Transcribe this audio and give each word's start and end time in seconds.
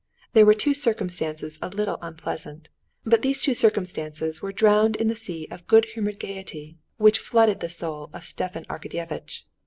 There 0.33 0.47
were 0.47 0.55
two 0.55 0.73
circumstances 0.73 1.59
a 1.61 1.69
little 1.69 1.99
unpleasant, 2.01 2.69
but 3.05 3.21
these 3.21 3.39
two 3.39 3.53
circumstances 3.53 4.41
were 4.41 4.51
drowned 4.51 4.95
in 4.95 5.09
the 5.09 5.15
sea 5.15 5.47
of 5.51 5.67
good 5.67 5.85
humored 5.93 6.19
gaiety 6.19 6.75
which 6.97 7.19
flooded 7.19 7.59
the 7.59 7.69
soul 7.69 8.09
of 8.11 8.25
Stepan 8.25 8.65
Arkadyevitch. 8.65 9.43